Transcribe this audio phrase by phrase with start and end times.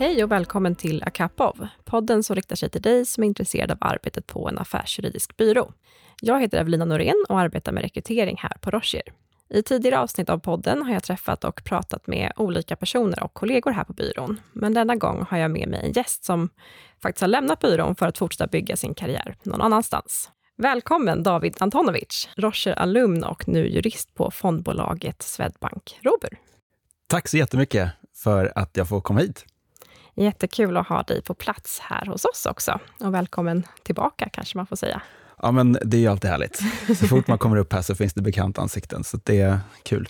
[0.00, 3.78] Hej och välkommen till Akapov, podden som riktar sig till dig som är intresserad av
[3.80, 5.72] arbetet på en affärsjuridisk byrå.
[6.20, 9.02] Jag heter Evelina Norén och arbetar med rekrytering här på Rocher.
[9.48, 13.70] I tidigare avsnitt av podden har jag träffat och pratat med olika personer och kollegor
[13.70, 14.40] här på byrån.
[14.52, 16.48] Men denna gång har jag med mig en gäst som
[17.02, 20.30] faktiskt har lämnat byrån för att fortsätta bygga sin karriär någon annanstans.
[20.56, 26.38] Välkommen David Antonovic, Rocher alumn och nu jurist på fondbolaget Swedbank Robur.
[27.06, 29.46] Tack så jättemycket för att jag får komma hit.
[30.14, 32.78] Jättekul att ha dig på plats här hos oss också.
[33.00, 35.02] Och välkommen tillbaka, kanske man får säga.
[35.42, 36.60] Ja, men det är ju alltid härligt.
[36.98, 40.08] Så fort man kommer upp här så finns det bekanta ansikten, så det är kul.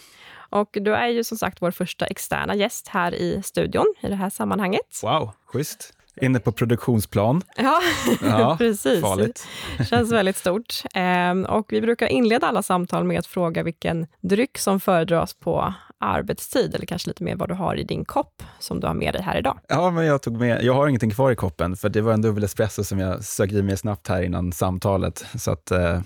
[0.50, 4.14] Och du är ju som sagt vår första externa gäst här i studion i det
[4.14, 5.00] här sammanhanget.
[5.02, 5.92] Wow, schysst.
[6.20, 7.42] Inne på produktionsplan.
[7.56, 7.80] Ja,
[8.22, 9.00] Ja, precis.
[9.00, 9.46] Farligt.
[9.90, 10.74] känns väldigt stort.
[10.94, 15.74] Ehm, och vi brukar inleda alla samtal med att fråga vilken dryck som föredras på
[16.00, 19.14] arbetstid, eller kanske lite mer vad du har i din kopp som du har med
[19.14, 19.58] dig här idag.
[19.68, 22.22] Ja, men jag tog med, jag har ingenting kvar i koppen, för det var en
[22.22, 26.00] dubbel espresso som jag sög i mig snabbt här innan samtalet, så att eh,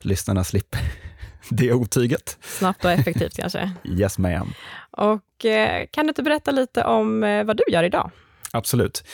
[0.00, 0.80] lyssnarna slipper
[1.50, 2.38] det otyget.
[2.40, 3.72] Snabbt och effektivt kanske.
[3.84, 4.48] Yes ma'am.
[4.90, 8.10] Och eh, kan du inte berätta lite om eh, vad du gör idag?
[8.52, 9.04] Absolut.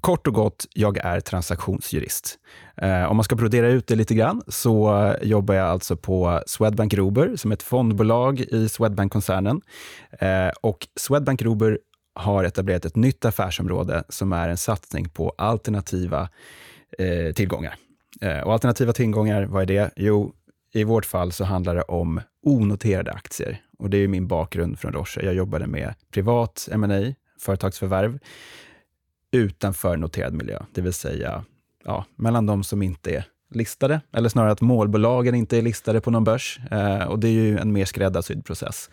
[0.00, 2.38] Kort och gott, jag är transaktionsjurist.
[2.76, 6.94] Eh, om man ska brodera ut det lite grann, så jobbar jag alltså på Swedbank
[6.94, 9.60] Robur, som är ett fondbolag i Swedbank-koncernen.
[10.10, 11.78] Eh, och Swedbank Robur
[12.14, 16.28] har etablerat ett nytt affärsområde som är en satsning på alternativa
[16.98, 17.74] eh, tillgångar.
[18.20, 19.90] Eh, och alternativa tillgångar, vad är det?
[19.96, 20.32] Jo,
[20.72, 23.60] i vårt fall så handlar det om onoterade aktier.
[23.78, 25.20] Och det är min bakgrund från Roche.
[25.22, 28.18] Jag jobbade med privat M&A företagsförvärv
[29.32, 31.44] utanför noterad miljö, det vill säga
[31.84, 36.10] ja, mellan de som inte är listade, eller snarare att målbolagen inte är listade på
[36.10, 36.60] någon börs.
[36.70, 38.90] Eh, och det är ju en mer skräddarsydd process.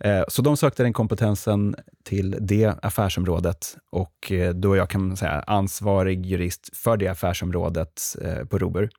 [0.00, 5.16] Eh, så de sökte den kompetensen till det affärsområdet och eh, då är jag kan
[5.16, 8.90] säga ansvarig jurist för det affärsområdet eh, på Robur,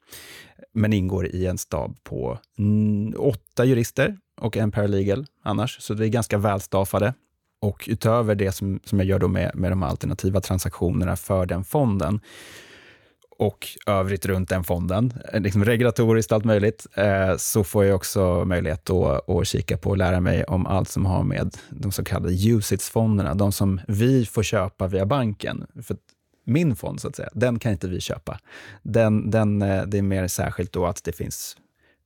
[0.73, 6.05] men ingår i en stab på mm, åtta jurister och en paralegal annars, så det
[6.05, 7.13] är ganska välstaffade.
[7.59, 11.63] Och utöver det som, som jag gör då med, med de alternativa transaktionerna för den
[11.63, 12.19] fonden
[13.39, 18.45] och övrigt runt den fonden, eh, liksom regulatoriskt allt möjligt, eh, så får jag också
[18.45, 22.03] möjlighet då att kika på och lära mig om allt som har med de så
[22.03, 25.67] kallade USITS-fonderna, de som vi får köpa via banken.
[25.83, 25.97] För
[26.45, 28.39] min fond, så att säga, den kan inte vi köpa.
[28.83, 31.57] Den, den, eh, det är mer särskilt då att det finns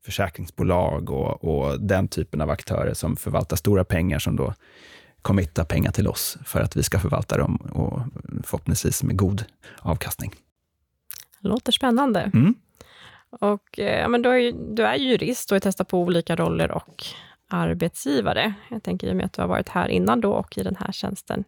[0.06, 4.54] försäkringsbolag och, och den typen av aktörer som förvaltar stora pengar som då
[5.22, 8.02] committa pengar till oss för att vi ska förvalta dem och
[8.44, 9.46] förhoppningsvis med god
[9.80, 10.34] avkastning.
[11.40, 12.32] Låter spännande.
[12.34, 12.56] Mm.
[13.30, 16.72] Och, eh, men du, är ju, du är jurist och har testat på olika roller
[16.72, 17.04] och
[17.48, 18.54] arbetsgivare.
[18.70, 20.76] Jag tänker i och med att du har varit här innan då och i den
[20.76, 21.44] här tjänsten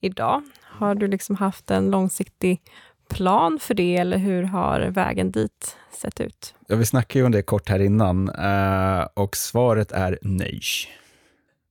[0.00, 0.42] idag.
[0.62, 2.60] Har du liksom haft en långsiktig
[3.08, 6.54] plan för det eller hur har vägen dit sett ut?
[6.66, 10.60] Ja, vi snackade ju om det kort här innan eh, och svaret är nej.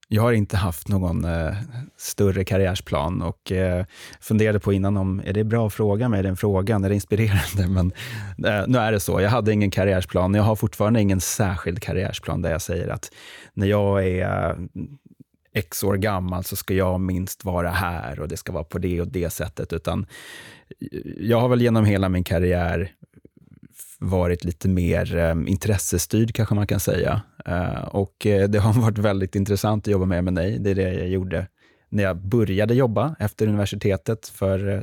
[0.09, 1.53] Jag har inte haft någon eh,
[1.97, 3.85] större karriärsplan och eh,
[4.19, 6.83] funderade på innan om, är det bra att fråga mig den frågan?
[6.83, 7.67] Är det inspirerande?
[7.67, 7.91] Men
[8.45, 9.21] eh, nu är det så.
[9.21, 10.33] Jag hade ingen karriärsplan.
[10.33, 13.11] Jag har fortfarande ingen särskild karriärsplan där jag säger att
[13.53, 14.55] när jag är eh,
[15.53, 19.01] x år gammal så ska jag minst vara här och det ska vara på det
[19.01, 20.05] och det sättet, utan
[20.79, 22.91] eh, jag har väl genom hela min karriär
[23.99, 27.21] varit lite mer eh, intressestyrd, kanske man kan säga.
[27.45, 30.57] Eh, och eh, det har varit väldigt intressant att jobba med M&A.
[30.59, 31.47] Det är det jag gjorde
[31.89, 34.81] när jag började jobba efter universitetet för eh,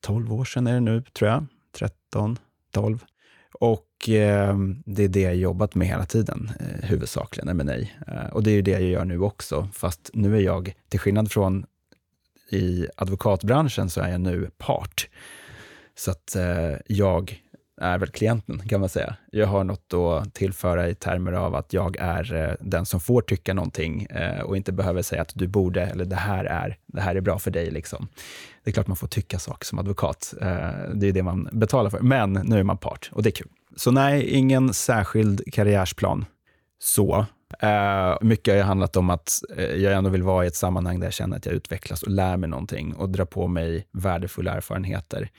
[0.00, 1.46] 12 år sedan är det nu, tror jag.
[1.78, 2.38] 13,
[2.72, 3.04] 12.
[3.52, 7.74] Och eh, det är det jag jobbat med hela tiden, eh, huvudsakligen M&A.
[8.06, 11.32] Eh, och det är det jag gör nu också, fast nu är jag, till skillnad
[11.32, 11.66] från
[12.50, 15.08] i advokatbranschen, så är jag nu part.
[15.94, 17.42] Så att eh, jag
[17.80, 19.16] är väl klienten, kan man säga.
[19.30, 23.22] Jag har något att tillföra i termer av att jag är eh, den som får
[23.22, 27.00] tycka någonting eh, och inte behöver säga att du borde, eller det här är, det
[27.00, 27.70] här är bra för dig.
[27.70, 28.08] Liksom.
[28.64, 30.34] Det är klart man får tycka saker som advokat.
[30.40, 30.46] Eh,
[30.94, 32.00] det är det man betalar för.
[32.00, 33.48] Men nu är man part och det är kul.
[33.76, 36.24] Så nej, ingen särskild karriärsplan.
[36.82, 37.26] Så.
[38.20, 41.36] mycket har handlat om att jag ändå vill vara i ett sammanhang där jag känner
[41.36, 45.30] att jag utvecklas och lär mig någonting och drar på mig värdefulla erfarenheter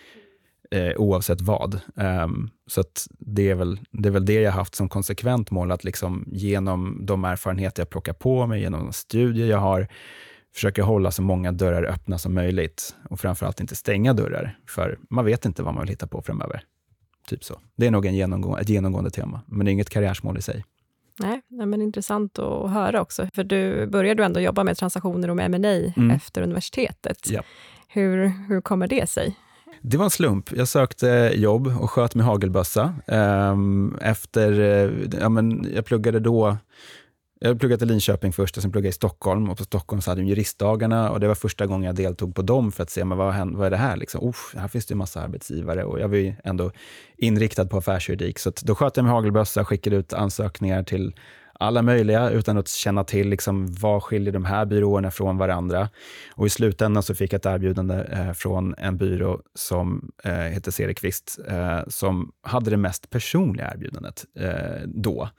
[0.71, 1.79] eh, oavsett vad.
[1.95, 2.83] Um, så
[3.19, 7.05] det, är väl, det är väl det jag haft som konsekvent mål, att liksom genom
[7.05, 9.87] de erfarenheter jag plockar på mig, genom de studier jag har,
[10.53, 15.25] försöka hålla så många dörrar öppna som möjligt och framförallt inte stänga dörrar, för man
[15.25, 16.63] vet inte vad man vill hitta på framöver.
[17.27, 17.59] Typ så.
[17.75, 20.63] Det är nog en genomgå ett genomgående tema, men det är inget karriärsmål i sig.
[21.19, 25.45] Nej, men intressant att höra också, för du började ändå jobba med transaktioner och med
[25.55, 26.11] M&A Mm.
[26.11, 27.29] efter universitetet.
[27.29, 27.41] Ja.
[27.87, 29.35] Hur, hur kommer det sig?
[29.81, 30.51] Det var en slump.
[30.51, 32.93] Jag sökte jobb och sköt med hagelbössa.
[33.07, 36.57] Ehm, efter, eh, ja, men jag pluggade då,
[37.39, 39.49] jag pluggade i Linköping först och sen pluggade jag i Stockholm.
[39.49, 42.41] Och på Stockholm så hade de juristdagarna och det var första gången jag deltog på
[42.41, 43.97] dem för att se men vad, händer, vad är det här.
[43.97, 44.23] Liksom?
[44.23, 46.71] oh, här finns det en massa arbetsgivare och jag var ju ändå
[47.17, 48.39] inriktad på affärsjuridik.
[48.39, 51.13] Så att då sköt jag med hagelbössa, skickade ut ansökningar till
[51.61, 55.89] alla möjliga utan att känna till liksom, vad skiljer de här byråerna från varandra.
[56.35, 60.71] Och i slutändan så fick jag ett erbjudande eh, från en byrå som eh, heter
[60.71, 65.29] Cederqvist, eh, som hade det mest personliga erbjudandet eh, då.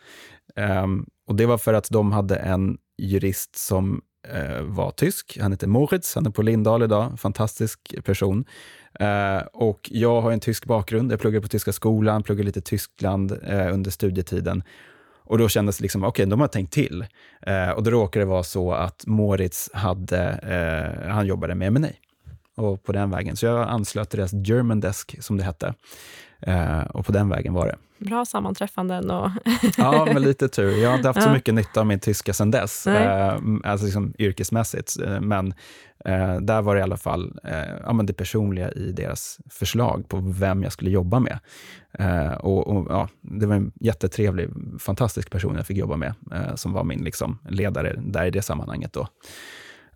[0.56, 5.38] Um, och det var för att de hade en jurist som eh, var tysk.
[5.40, 8.44] Han heter Moritz, han är på Lindahl idag, fantastisk person.
[9.00, 13.38] Eh, och jag har en tysk bakgrund, jag pluggade på Tyska skolan, pluggade lite Tyskland
[13.42, 14.62] eh, under studietiden.
[15.24, 17.04] Och då kändes det liksom, okej, okay, de har tänkt till.
[17.46, 20.18] Eh, och då råkade det vara så att Moritz hade,
[21.02, 21.88] eh, han jobbade med M&A
[22.56, 23.36] och på den vägen.
[23.36, 25.74] Så jag anslöt till deras German Desk, som det hette.
[26.40, 27.76] Eh, och på den vägen var det.
[27.98, 29.30] Bra sammanträffanden och...
[29.76, 30.82] ja, med lite tur.
[30.82, 31.32] Jag har inte haft så Ja.
[31.32, 35.00] mycket nytta av min tyska sedan dess, eh, alltså liksom yrkesmässigt.
[35.00, 35.54] Eh, Men
[36.04, 40.08] eh, där var det i alla fall eh, ja, men det personliga i deras förslag
[40.08, 41.38] på vem jag skulle jobba med.
[41.98, 46.54] Eh, och, och, ja, det var en jättetrevlig, fantastisk person jag fick jobba med, eh,
[46.54, 48.92] som var min liksom, ledare där i det sammanhanget.
[48.92, 49.08] Då.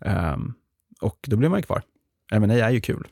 [0.01, 0.53] Ehm,
[1.01, 1.81] och då blev man ju kvar.
[2.31, 3.07] M&A är ju kul.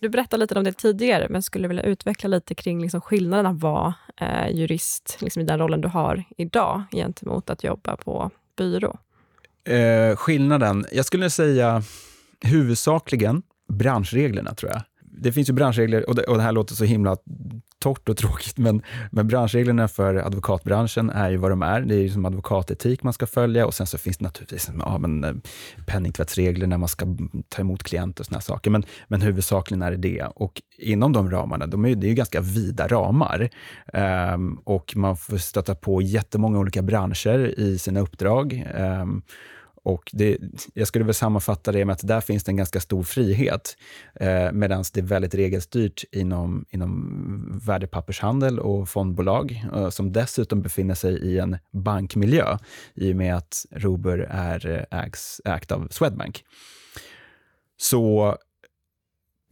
[0.00, 3.60] Du berättade lite om det tidigare, men skulle vilja utveckla lite kring liksom skillnaden att
[3.60, 8.98] vara eh, jurist liksom i den rollen du har idag gentemot att jobba på byrå.
[9.64, 11.82] Eh, skillnaden, jag skulle säga
[12.44, 13.42] huvudsakligen
[13.72, 14.82] branschreglerna tror jag.
[15.14, 17.16] Det finns ju branschregler, och det, och det här låter så himla
[17.82, 21.80] torrt och tråkigt, men, men branschreglerna för advokatbranschen är ju vad de är.
[21.80, 24.98] Det är ju som advokatetik man ska följa och sen så finns det naturligtvis ja,
[24.98, 25.32] men, eh,
[25.86, 27.06] penningtvättsregler när man ska
[27.48, 28.70] ta emot klienter och såna här saker.
[28.70, 30.22] Men, men huvudsakligen är det det.
[30.22, 33.48] Och inom de ramarna, de är, det är ju ganska vida ramar.
[34.34, 38.66] Um, och man får stöta på jättemånga olika branscher i sina uppdrag.
[38.78, 39.22] Um,
[39.84, 40.38] och det,
[40.74, 43.76] jag skulle väl sammanfatta det med att där finns det en ganska stor frihet,
[44.14, 50.94] eh, medan det är väldigt regelstyrt inom, inom värdepappershandel och fondbolag, eh, som dessutom befinner
[50.94, 52.58] sig i en bankmiljö,
[52.94, 56.44] i och med att Robur är eh, ägs, ägt av Swedbank.
[57.76, 58.36] Så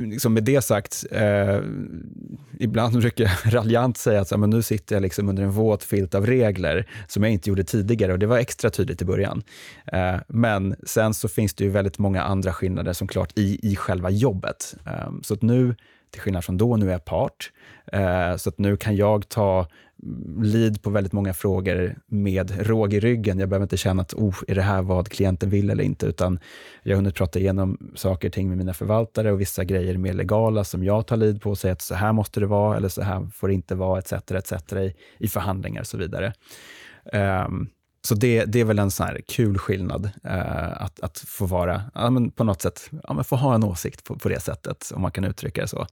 [0.00, 1.58] liksom med det sagt, eh,
[2.58, 5.85] ibland brukar jag raljant säga att så, men nu sitter jag liksom under en våt
[5.85, 9.43] filt av regler som jag inte gjorde tidigare och det var extra tydligt i början.
[9.87, 13.76] Eh, men sen så finns det ju väldigt många andra skillnader som klart i, i
[13.76, 14.75] själva jobbet.
[14.87, 15.75] Eh, så att nu,
[16.10, 17.52] till skillnad från då, nu är jag part.
[17.92, 19.66] Eh, så att nu kan jag ta
[20.42, 23.38] lead på väldigt många frågor med råg i ryggen.
[23.38, 26.38] Jag behöver inte känna att oh, är det här vad klienten vill eller inte, utan
[26.82, 29.98] jag har hunnit prata igenom saker och ting med mina förvaltare och vissa grejer är
[29.98, 32.76] mer legala som jag tar lead på och säger att så här måste det vara
[32.76, 34.12] eller så här får det inte vara etc.
[34.12, 34.72] etc.
[34.72, 36.32] i, i förhandlingar och så vidare.
[37.12, 37.68] Um,
[38.02, 41.82] så det, det är väl en sån här kul skillnad, eh, att, att få vara,
[41.94, 44.93] ja, men på något sätt, ja, men få ha en åsikt på, på det sättet,
[44.94, 45.87] om man kan uttrycka det så.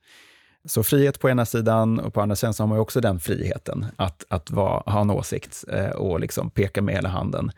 [0.64, 3.20] Så frihet på ena sidan och på andra sidan så har man ju också den
[3.20, 7.50] friheten att, att vara, ha en åsikt eh, och liksom peka med hela handen.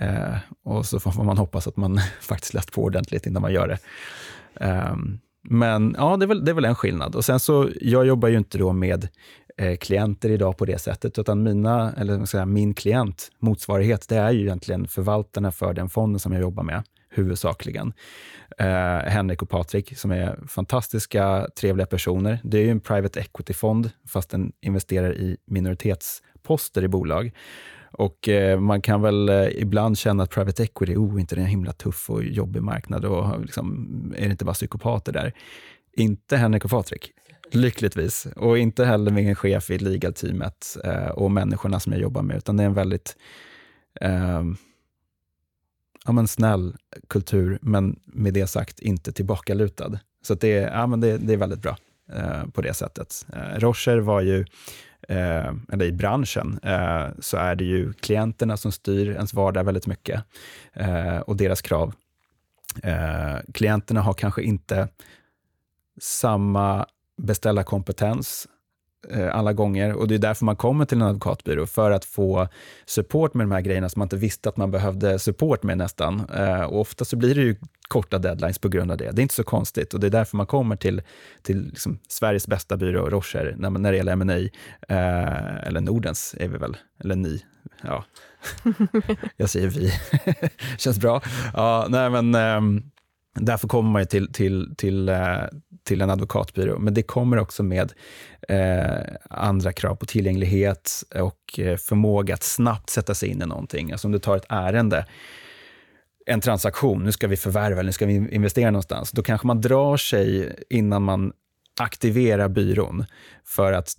[0.00, 3.68] Eh, och så får man hoppas att man faktiskt läst på ordentligt innan man gör
[3.68, 3.78] det.
[4.64, 7.14] Ehm, men ja, det är, väl, det är väl en skillnad.
[7.14, 9.08] Och sen så, jag jobbar ju inte då med
[9.58, 14.16] eh, klienter idag på det sättet, utan mina, eller ska säga, min klient, motsvarighet, det
[14.16, 17.92] är ju egentligen förvaltarna för den fonden som jag jobbar med, huvudsakligen.
[18.58, 18.66] Eh,
[19.10, 22.40] Henrik och Patrik, som är fantastiska, trevliga personer.
[22.44, 27.32] Det är ju en private equity-fond, fast den investerar i minoritetsposter i bolag.
[27.90, 31.44] Och eh, man kan väl eh, ibland känna att private equity, oh, inte det är
[31.44, 35.32] en himla tuff och jobbig marknad och liksom, är det inte bara psykopater där?
[35.96, 37.12] Inte Henrik och Patrik,
[37.50, 38.26] lyckligtvis.
[38.36, 42.56] Och inte heller min chef i legalteamet eh, och människorna som jag jobbar med, utan
[42.56, 43.16] det är en väldigt
[44.00, 44.42] eh,
[46.04, 46.76] ja, men snäll
[47.08, 49.98] kultur, men med det sagt inte tillbakalutad.
[50.22, 51.76] Så att det, är, ja, men det, det är väldigt bra
[52.12, 53.26] eh, på det sättet.
[53.32, 54.44] Eh, Rocher var ju
[55.08, 59.86] eh, eller i branschen, eh, så är det ju klienterna som styr ens vardag väldigt
[59.86, 60.24] mycket
[60.72, 61.94] eh, och deras krav.
[62.82, 64.88] Eh, klienterna har kanske inte
[66.00, 66.86] samma
[67.18, 68.48] beställa kompetens
[69.10, 72.48] eh, alla gånger och det är därför man kommer till en advokatbyrå, för att få
[72.86, 76.26] support med de här grejerna som man inte visste att man behövde support med nästan.
[76.34, 77.56] Eh, och ofta så blir det ju
[77.88, 79.10] korta deadlines på grund av det.
[79.10, 81.02] Det är inte så konstigt och det är därför man kommer till,
[81.42, 84.38] till liksom Sveriges bästa byrå, Rocher, när, när det gäller M&A
[84.88, 87.44] eh, eller Nordens är vi väl, eller ni.
[87.82, 88.04] Ja.
[89.36, 89.92] Jag säger vi.
[90.78, 91.22] Känns bra.
[91.54, 92.82] Ja, nej men, eh,
[93.40, 95.36] därför kommer man till, till, till, eh,
[95.84, 96.78] till en advokatbyrå.
[96.78, 97.92] Men det kommer också med
[98.48, 103.92] eh, andra krav på tillgänglighet och eh, förmåga att snabbt sätta sig in i någonting.
[103.92, 105.06] Alltså om du tar ett ärende,
[106.26, 109.60] en transaktion, nu ska vi förvärva eller nu ska vi investera någonstans, då kanske man
[109.60, 111.32] drar sig innan man
[111.78, 113.04] aktivera byrån,
[113.44, 113.94] för att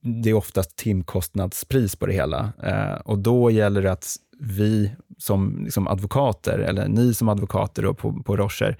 [0.00, 2.52] det är oftast timkostnadspris på det hela.
[2.62, 7.94] Eh, och då gäller det att vi som liksom advokater, eller ni som advokater då
[7.94, 8.76] på, på Rocher,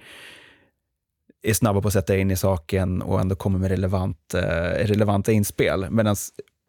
[1.42, 5.32] är snabba på att sätta in i saken och ändå kommer med relevant, eh, relevanta
[5.32, 5.90] inspel.
[5.90, 6.16] Medan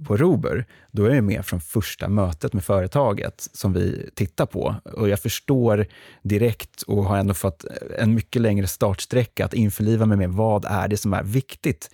[0.04, 4.76] på Rober, då är jag med från första mötet med företaget som vi tittar på.
[4.84, 5.86] Och jag förstår
[6.22, 7.66] direkt och har ändå fått
[7.98, 11.90] en mycket längre startsträcka att införliva mig med vad är det som är viktigt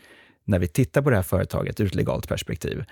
[0.46, 2.84] när vi tittar på det här företaget ur ett legalt perspektiv.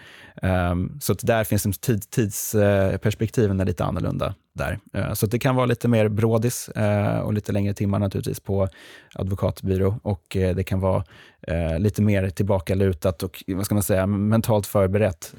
[0.42, 4.80] Um, så att där finns tid, tidsperspektiven är lite annorlunda där.
[4.98, 8.68] Uh, så det kan vara lite mer brådis uh, och lite längre timmar naturligtvis på
[9.16, 11.04] advokatbyrå och uh, det kan vara
[11.80, 15.34] lite mer tillbakalutat och vad ska man säga, mentalt förberett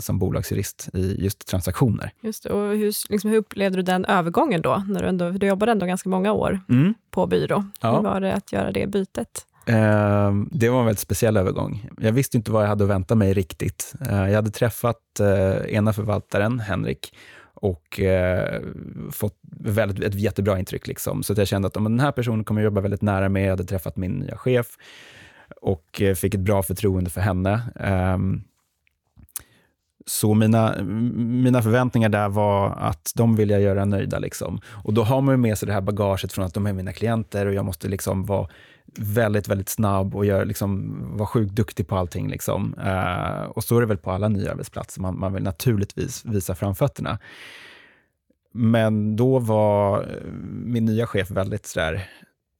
[0.00, 2.10] som bolagsjurist i just transaktioner.
[2.20, 2.50] Just det.
[2.50, 4.84] och hur, liksom, hur upplevde du den övergången då?
[4.88, 6.94] När du, ändå, du jobbade ändå ganska många år mm.
[7.10, 7.64] på byrå.
[7.80, 7.96] Ja.
[7.96, 9.46] Hur var det att göra det bytet?
[9.70, 11.88] Ehm, det var en väldigt speciell övergång.
[12.00, 13.94] Jag visste inte vad jag hade att vänta mig riktigt.
[14.08, 17.14] Eh, jag hade träffat eh, ena förvaltaren, Henrik,
[17.54, 18.62] och eh,
[19.10, 20.86] fått väldigt, ett jättebra intryck.
[20.86, 21.22] Liksom.
[21.22, 23.44] Så att jag kände att den här personen kommer jag jobba väldigt nära med.
[23.44, 24.66] Jag hade träffat min nya chef
[25.60, 27.60] och eh, fick ett bra förtroende för henne.
[27.80, 28.42] Ehm,
[30.06, 30.82] så mina,
[31.16, 34.18] mina förväntningar där var att de vill jag göra nöjda.
[34.18, 34.60] Liksom.
[34.84, 37.46] Och då har man med sig det här bagaget från att de är mina klienter
[37.46, 38.48] och jag måste liksom vara
[38.98, 42.28] väldigt, väldigt snabb och gör, liksom, var sjukt duktig på allting.
[42.28, 42.74] Liksom.
[42.74, 45.00] Uh, och så är det väl på alla nya arbetsplatser.
[45.00, 47.18] Man, man vill naturligtvis visa framfötterna.
[48.52, 52.08] Men då var eh, min nya chef väldigt sådär,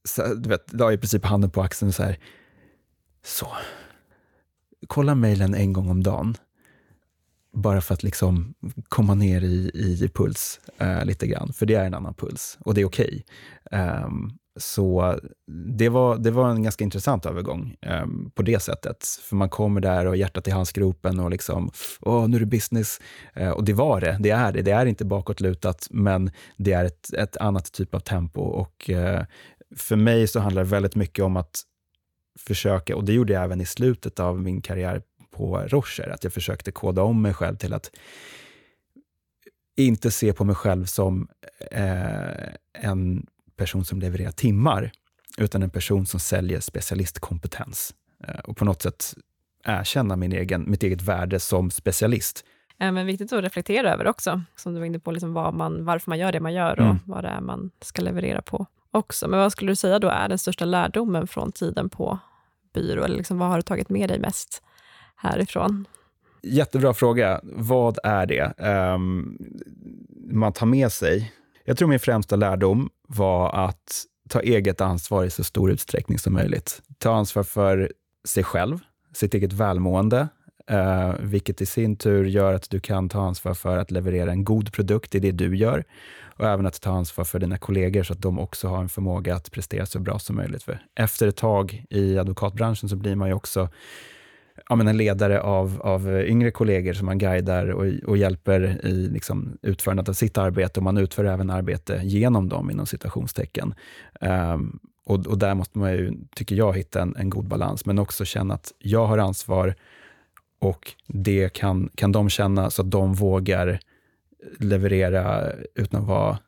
[0.04, 2.18] så, du vet, la i princip handen på axeln och så här,
[3.25, 3.49] så,
[4.87, 6.37] kolla mejlen en gång om dagen.
[7.52, 8.54] Bara för att liksom
[8.88, 12.75] komma ner i, i puls eh, lite grann, för det är en annan puls och
[12.75, 13.25] det är okej.
[13.64, 14.04] Okay.
[14.04, 15.19] Um, så
[15.76, 19.07] det var, det var en ganska intressant övergång eh, på det sättet.
[19.23, 23.00] För man kommer där och hjärtat i halsgropen och liksom, åh, nu är det business.
[23.35, 24.62] Eh, och det var det, det är det.
[24.62, 28.40] Det är inte bakåtlutat, men det är ett, ett annat typ av tempo.
[28.40, 29.25] Och eh,
[29.76, 31.62] för mig så handlar det väldigt mycket om att
[32.38, 35.02] försöka, och det gjorde jag även i slutet av min karriär
[35.40, 37.90] på Rocher, att jag försökte koda om mig själv till att
[39.76, 41.28] inte se på mig själv som
[41.70, 44.92] eh, en person som levererar timmar,
[45.38, 47.94] utan en person som säljer specialistkompetens.
[48.25, 49.14] Eh, och på något sätt
[49.64, 52.44] erkänna min egen, mitt eget värde som specialist.
[52.78, 55.85] Ja, men viktigt att reflektera över också, som du var inne på, liksom vad man,
[55.85, 56.99] varför man gör det man gör och mm.
[57.04, 59.28] vad det är man ska leverera på också.
[59.28, 62.18] Men vad skulle du säga då är den största lärdomen från tiden på
[62.75, 63.04] byrå?
[63.04, 64.62] Eller liksom, vad har du tagit med dig mest
[65.20, 65.86] härifrån?
[66.42, 67.40] Jättebra fråga.
[67.42, 69.38] Vad är det um,
[70.30, 71.32] man tar med sig?
[71.64, 76.32] Jag tror min främsta lärdom var att ta eget ansvar i så stor utsträckning som
[76.32, 76.82] möjligt.
[76.98, 77.92] Ta ansvar för
[78.24, 78.78] sig själv,
[79.12, 80.28] sitt eget välmående,
[80.70, 84.44] eh, vilket i sin tur gör att du kan ta ansvar för att leverera en
[84.44, 85.84] god produkt i det du gör
[86.36, 89.34] och även att ta ansvar för dina kollegor så att de också har en förmåga
[89.34, 90.62] att prestera så bra som möjligt.
[90.62, 93.68] För efter ett tag i advokatbranschen så blir man ju också
[94.69, 99.09] ja, men en ledare av, av yngre kollegor som man guidar och, och hjälper i
[99.09, 103.75] liksom, utförandet av sitt arbete och man utför även arbete genom dem inom citationstecken.
[104.21, 107.99] Um, och, och, där måste man ju, tycker jag, hitta en, en god balans, men
[107.99, 109.75] också känna att jag har ansvar
[110.61, 113.81] och det kan, kan de känna så att de vågar
[114.59, 116.38] leverera utan att vara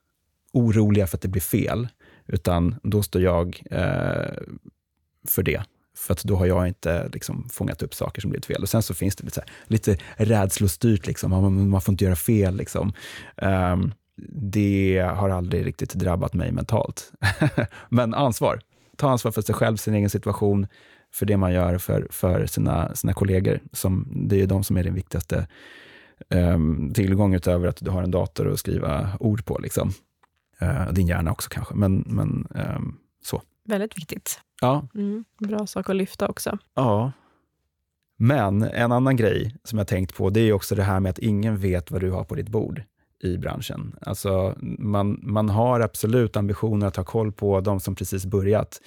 [0.53, 1.89] oroliga för att det blir fel,
[2.27, 4.33] utan då står jag eh,
[5.29, 5.63] för det.
[6.03, 8.63] För att då har jag inte liksom, fångat upp saker som blivit fel.
[8.63, 11.31] Och sen så finns det lite, så här, lite rädslostyrt, liksom.
[11.31, 12.57] man, man, får inte göra fel.
[12.57, 12.93] Liksom.
[13.37, 13.95] Um,
[14.33, 17.13] det har aldrig riktigt drabbat mig mentalt.
[17.89, 18.61] Men ansvar.
[18.97, 20.67] Ta ansvar för sig själv, sin egen situation,
[21.13, 23.61] för det man gör för, för sina, sina kollegor.
[23.73, 25.47] Som, det är ju de som är den viktigaste
[26.29, 29.59] um, tillgång utöver att du har en dator att skriva ord på.
[29.59, 29.93] Liksom.
[30.63, 33.43] Uh, din hjärna också kanske, men, men um, så.
[33.69, 34.41] Väldigt viktigt.
[34.63, 34.89] Ja.
[34.95, 36.59] Mm, bra sak att lyfta också.
[36.75, 37.13] Ja.
[38.17, 41.19] Men en annan grej som jag tänkt på, det är också det här med att
[41.19, 42.83] ingen vet vad du har på ditt bord
[43.23, 43.97] i branschen.
[44.01, 48.81] Alltså, man, man har absolut ambitioner att ha koll på de som precis börjat.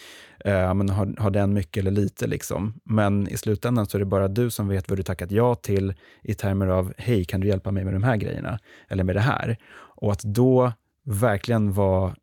[0.46, 2.27] Eh, men har, har den mycket eller lite?
[2.27, 2.74] Liksom.
[2.84, 5.94] Men i slutändan så är det bara du som vet vad du tackat ja till
[6.24, 8.60] i termer av, hej, kan du hjälpa mig med de här grejerna?
[8.88, 9.58] Eller med det här?
[9.75, 10.72] Och att då
[11.03, 12.15] verkligen vara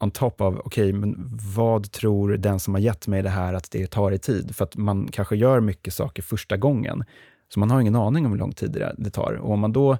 [0.00, 3.54] on top av, okej, okay, men vad tror den som har gett mig det här
[3.54, 4.56] att det tar i tid?
[4.56, 7.04] För att man kanske gör mycket saker första gången,
[7.48, 9.32] så man har ingen aning om hur lång tid det tar.
[9.32, 9.98] Och om man då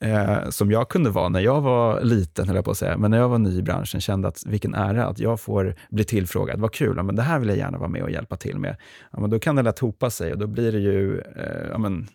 [0.00, 3.10] eh, som jag kunde vara när jag var liten, höll jag på att säga, men
[3.10, 6.60] när jag var ny i branschen, kände att vilken ära att jag får bli tillfrågad.
[6.60, 8.76] Vad kul, ja, men det här vill jag gärna vara med och hjälpa till med.
[9.10, 11.78] Ja, men då kan det lätt hopa sig och då blir det ju eh, ja,
[11.78, 12.08] men,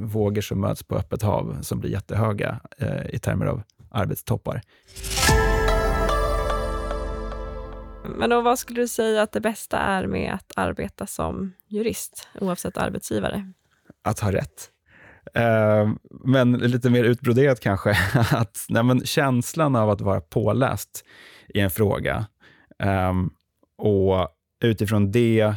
[0.00, 4.62] vågor som möts på öppet hav som blir jättehöga eh, i termer av arbetstoppar.
[8.04, 12.28] Men då, vad skulle du säga att det bästa är med att arbeta som jurist,
[12.40, 13.52] oavsett arbetsgivare?
[14.02, 14.70] Att ha rätt.
[15.38, 17.90] Uh, men lite mer utbroderat kanske,
[18.32, 21.04] att nej, men känslan av att vara påläst
[21.48, 22.26] i en fråga
[22.78, 23.30] um,
[23.78, 24.28] och
[24.64, 25.54] utifrån det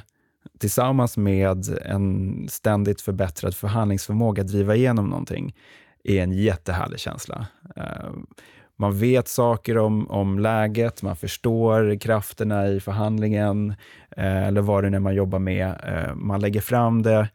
[0.59, 5.55] tillsammans med en ständigt förbättrad förhandlingsförmåga driva igenom någonting
[6.03, 7.47] är en jättehärlig känsla.
[7.77, 8.11] Uh,
[8.83, 13.75] man vet saker om, om läget, man förstår krafterna i förhandlingen,
[14.17, 15.67] eh, eller vad det är man jobbar med.
[15.67, 17.29] Eh, man lägger fram det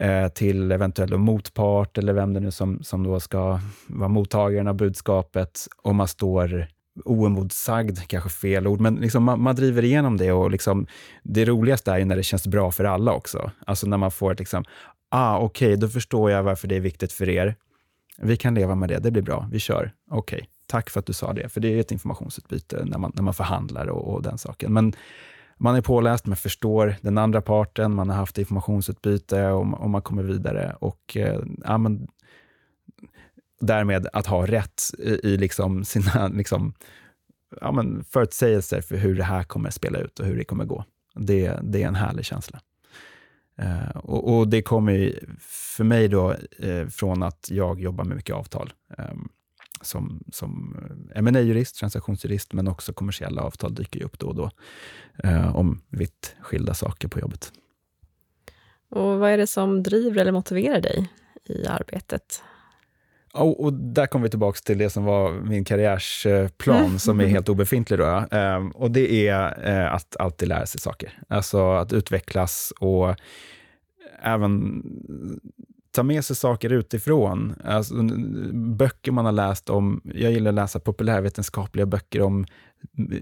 [0.00, 4.74] Eh, till eventuell motpart eller vem det nu som, som då ska vara mottagaren av
[4.74, 6.66] budskapet och man står
[7.04, 10.86] oemotsagd, kanske fel ord, men liksom man, man, driver igenom det och liksom,
[11.22, 13.50] det roligaste är ju när det känns bra för alla också.
[13.66, 14.64] Alltså när man får liksom,
[15.08, 17.54] ah okej, okay, då förstår jag varför det är viktigt för er.
[18.18, 19.92] Vi kan leva med det, det blir bra, vi kör.
[20.10, 23.12] Okej, okay, tack för att du sa det, för det är ett informationsutbyte när man,
[23.14, 24.72] när man förhandlar och, och den saken.
[24.72, 24.92] Men
[25.56, 30.02] man är påläst, man förstår den andra parten, man har haft informationsutbyte och, och man
[30.02, 30.76] kommer vidare.
[30.80, 32.08] Och eh, ja, men,
[33.60, 36.74] Därmed att ha rätt i, i liksom sina liksom,
[37.60, 40.84] ja, men förutsägelser för hur det här kommer spela ut och hur det kommer gå.
[41.14, 42.60] Det, det är en härlig känsla.
[43.62, 46.34] Uh, och, och, det kommer för mig då
[46.64, 48.72] uh, från att jag jobbar med mycket avtal.
[48.98, 49.28] Ehm,
[49.82, 50.76] som, som
[51.20, 54.50] ma jurist transaktionsjurist, men också kommersiella avtal dyker ju upp då och då
[55.24, 57.52] eh, om vitt skilda saker på jobbet.
[58.90, 61.08] Och Vad är det som driver eller motiverar dig
[61.44, 62.42] i arbetet?
[63.32, 67.48] Och, och där kommer vi tillbaka till det som var min karriärsplan, som är helt
[67.48, 67.98] obefintlig.
[67.98, 71.22] Då, eh, och det är eh, att alltid lära sig saker.
[71.28, 73.14] Alltså att utvecklas och
[74.22, 74.82] även
[75.92, 77.54] ta med sig saker utifrån.
[77.64, 77.94] Alltså,
[78.52, 82.46] böcker man har läst om, jag gillar att läsa populärvetenskapliga böcker om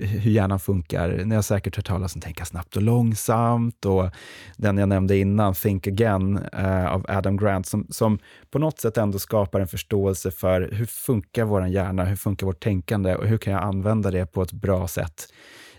[0.01, 1.23] hur hjärnan funkar.
[1.25, 4.11] Ni har säkert hört talas om Tänka snabbt och långsamt och
[4.57, 8.19] den jag nämnde innan, Think again, uh, av Adam Grant, som, som
[8.51, 12.61] på något sätt ändå skapar en förståelse för hur funkar vår hjärna, hur funkar vårt
[12.61, 15.29] tänkande och hur kan jag använda det på ett bra sätt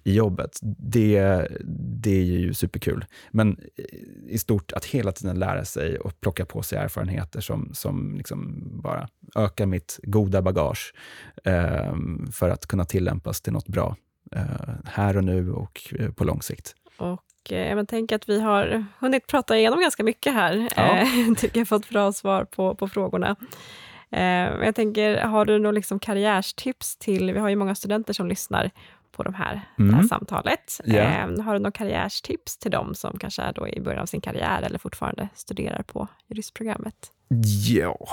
[0.09, 1.47] i jobbet, det,
[2.01, 3.05] det är ju superkul.
[3.31, 3.59] Men
[4.27, 8.61] i stort, att hela tiden lära sig och plocka på sig erfarenheter som, som liksom
[8.83, 10.93] bara ökar mitt goda bagage
[11.43, 11.95] eh,
[12.31, 13.95] för att kunna tillämpas till något bra
[14.31, 16.75] eh, här och nu och eh, på lång sikt.
[16.97, 20.69] Och eh, jag tänker att vi har hunnit prata igenom ganska mycket här.
[20.75, 20.97] Ja.
[20.97, 23.35] Eh, tycker jag fått bra svar på, på frågorna.
[24.11, 28.27] Eh, jag tänker, har du några liksom karriärstips till, vi har ju många studenter som
[28.27, 28.71] lyssnar
[29.19, 29.91] på de här, mm.
[29.91, 30.81] det här samtalet.
[30.85, 31.29] Yeah.
[31.29, 34.21] Eh, har du några karriärstips till dem som kanske är då i början av sin
[34.21, 36.95] karriär eller fortfarande studerar på juristprogrammet?
[37.67, 38.07] Ja,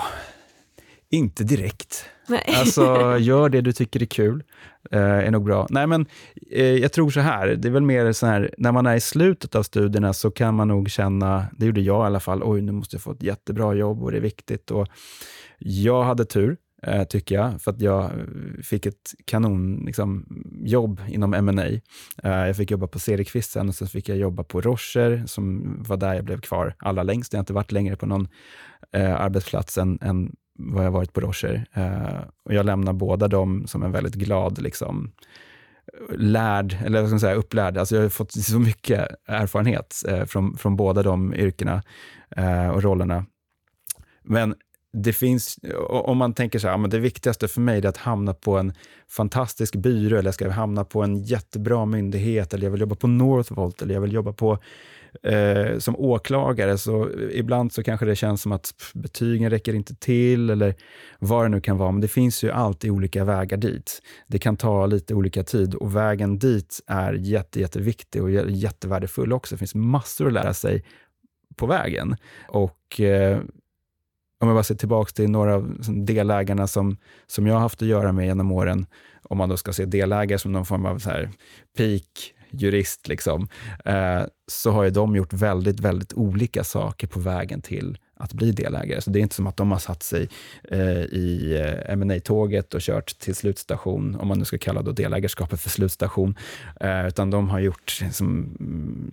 [1.09, 2.05] inte direkt.
[2.27, 2.43] Nej.
[2.59, 4.43] Alltså, gör det du tycker är kul.
[4.91, 5.67] Eh, är nog bra.
[5.69, 6.05] Nej, men
[6.51, 9.01] eh, jag tror så här, det är väl mer så här, när man är i
[9.01, 12.61] slutet av studierna så kan man nog känna, det gjorde jag i alla fall, oj,
[12.61, 14.71] nu måste jag få ett jättebra jobb och det är viktigt.
[14.71, 14.87] Och
[15.57, 20.25] jag hade tur Eh, tycker jag, för att jag eh, fick ett kanonjobb liksom,
[21.07, 21.65] inom M&A.
[22.23, 25.75] Eh, jag fick jobba på Cederqvist sen och sen fick jag jobba på Rocher, som
[25.83, 27.33] var där jag blev kvar allra längst.
[27.33, 28.27] Jag har inte varit längre på någon
[28.91, 31.65] eh, arbetsplats än, än vad jag varit på Rocher.
[31.73, 35.11] Eh, och jag lämnar båda dem som en väldigt glad, liksom,
[36.09, 37.77] lärd, eller vad ska man säga, upplärd.
[37.77, 41.83] Alltså jag har fått så mycket erfarenhet eh, från, från båda de yrkena
[42.73, 43.25] och rollerna.
[44.23, 44.55] Men
[45.03, 48.33] det finns, om man tänker så här, men det viktigaste för mig är att hamna
[48.33, 48.73] på en
[49.09, 53.07] fantastisk byrå, eller jag ska hamna på en jättebra myndighet, eller jag vill jobba på
[53.07, 54.59] Northvolt, eller jag vill jobba på
[55.23, 56.77] eh, som åklagare.
[56.77, 60.75] Så ibland så kanske det känns som att betygen räcker inte till, eller
[61.19, 61.91] vad det nu kan vara.
[61.91, 64.01] Men det finns ju alltid olika vägar dit.
[64.27, 69.55] Det kan ta lite olika tid och vägen dit är jätte, jätteviktig och jättevärdefull också.
[69.55, 70.85] Det finns massor att lära sig
[71.55, 72.15] på vägen.
[72.47, 73.39] Och eh,
[74.39, 76.97] om jag bara ser tillbaka till några av delägarna som,
[77.27, 78.85] som jag har haft att göra med genom åren,
[79.23, 81.29] om man då ska se delägare som någon form av så här
[81.77, 83.47] peak jurist, liksom,
[83.85, 88.51] eh, så har ju de gjort väldigt, väldigt olika saker på vägen till att bli
[88.51, 89.01] delägare.
[89.01, 90.29] Så det är inte som att de har satt sig
[90.71, 94.91] eh, i eh, ma tåget och kört till slutstation, om man nu ska kalla då
[94.91, 96.35] delägarskapet för slutstation,
[96.79, 98.55] eh, utan de har gjort, liksom,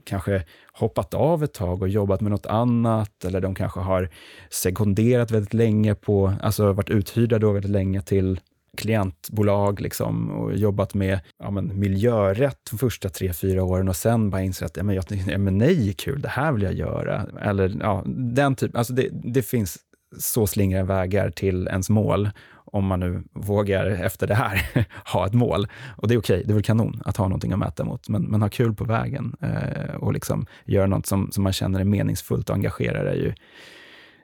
[0.04, 4.08] kanske hoppat av ett tag och jobbat med något annat, eller de kanske har
[4.50, 8.40] sekunderat väldigt länge på, alltså varit uthyrda då väldigt länge till
[8.76, 14.30] klientbolag liksom, och jobbat med ja, men, miljörätt de första tre, fyra åren och sen
[14.30, 14.94] bara insett att ja, men,
[15.26, 17.26] ja, men nej, kul, det här vill jag göra.
[17.42, 18.78] Eller ja, den typen.
[18.78, 19.78] Alltså det, det finns
[20.18, 22.30] så slingriga vägar till ens mål,
[22.74, 25.66] om man nu vågar efter det här ha ett mål.
[25.96, 28.08] Och det är okej, okay, det är väl kanon att ha någonting att mäta mot,
[28.08, 31.80] men, men ha kul på vägen eh, och liksom göra något som, som man känner
[31.80, 33.34] är meningsfullt och engagerar är ju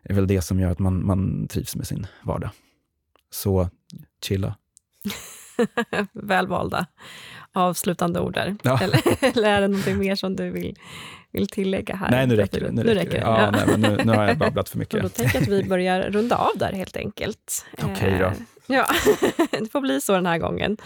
[0.02, 2.50] är väl det som gör att man, man trivs med sin vardag.
[3.30, 3.68] Så
[4.24, 4.56] chilla.
[6.12, 6.86] Välvalda
[7.52, 8.56] avslutande ord där.
[8.62, 8.80] Ja.
[8.82, 9.00] Eller,
[9.36, 10.76] eller, är det någonting mer som du vill,
[11.32, 12.10] vill tillägga här?
[12.10, 12.70] Nej, nu räcker det.
[12.72, 13.18] Nu, nu räcker det.
[13.18, 13.50] Ja, ja.
[13.50, 14.94] Nej, men nu, nu har jag babblat för mycket.
[14.94, 17.66] Och då tänker jag att vi börjar runda av där helt enkelt.
[17.72, 18.26] Okej okay, då.
[18.26, 18.32] Eh,
[18.66, 18.86] ja,
[19.50, 20.76] det får bli så den här gången.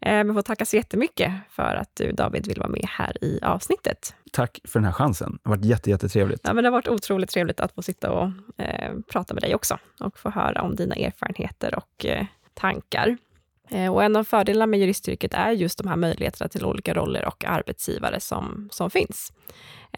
[0.00, 3.40] Eh, men får tacka så jättemycket för att du, David, vill vara med här i
[3.42, 4.14] avsnittet.
[4.32, 5.38] Tack för den här chansen.
[5.42, 6.40] Det har varit jätte, jättetrevligt.
[6.44, 9.54] Ja, men det har varit otroligt trevligt att få sitta och eh, prata med dig
[9.54, 12.26] också och få höra om dina erfarenheter och eh,
[12.58, 13.16] tankar.
[13.70, 17.24] Eh, och en av fördelarna med juristyrket är just de här möjligheterna till olika roller
[17.24, 19.32] och arbetsgivare som, som finns.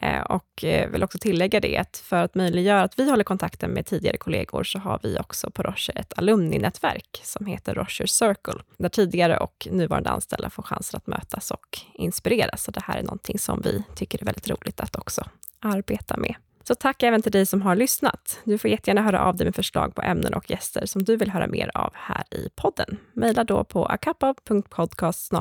[0.01, 3.71] Eh, och eh, vill också tillägga det att för att möjliggöra att vi håller kontakten
[3.71, 8.63] med tidigare kollegor så har vi också på Rocher ett alumninätverk som heter Rocher Circle,
[8.77, 12.65] där tidigare och nuvarande anställda får chansen att mötas och inspireras.
[12.65, 15.25] Så det här är någonting som vi tycker är väldigt roligt att också
[15.61, 16.35] arbeta med.
[16.71, 18.41] Så tack även till dig som har lyssnat.
[18.45, 21.31] Du får jättegärna höra av dig med förslag på ämnen och gäster som du vill
[21.31, 22.99] höra mer av här i podden.
[23.13, 25.33] Maila då på akappa.podcast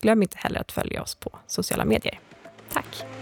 [0.00, 2.20] Glöm inte heller att följa oss på sociala medier.
[2.72, 3.17] Tack!